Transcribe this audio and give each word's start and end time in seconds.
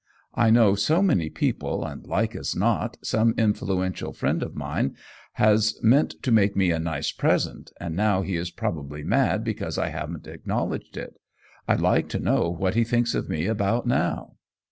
I 0.33 0.49
know 0.49 0.73
so 0.73 1.03
many 1.03 1.29
people, 1.29 1.85
and, 1.85 2.03
like 2.07 2.35
as 2.35 2.55
not, 2.55 2.97
some 3.03 3.35
influential 3.37 4.13
friend 4.13 4.41
of 4.41 4.55
mine 4.55 4.95
has 5.33 5.77
meant 5.83 6.15
to 6.23 6.31
make 6.31 6.55
me 6.55 6.71
a 6.71 6.79
nice 6.79 7.11
present, 7.11 7.71
and 7.79 7.95
now 7.95 8.23
he 8.23 8.35
is 8.35 8.49
probably 8.49 9.03
mad 9.03 9.43
because 9.43 9.77
I 9.77 9.89
haven't 9.89 10.25
acknowledged 10.25 10.97
it. 10.97 11.19
I'd 11.67 11.81
like 11.81 12.09
to 12.09 12.19
know 12.19 12.49
what 12.49 12.73
he 12.73 12.83
thinks 12.83 13.13
of 13.13 13.29
me 13.29 13.45
about 13.45 13.85
now!" 13.85 14.37